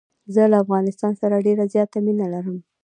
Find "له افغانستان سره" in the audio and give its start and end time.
0.51-1.43